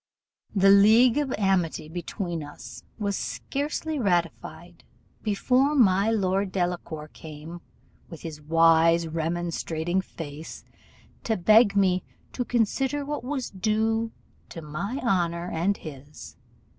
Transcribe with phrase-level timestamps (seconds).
[0.55, 4.83] The league of amity between us was scarcely ratified
[5.21, 7.61] before my Lord Delacour came,
[8.09, 10.65] with his wise remonstrating face,
[11.23, 12.01] to beg me
[12.33, 14.11] 'to consider what was due
[14.49, 16.35] to my own honour and his.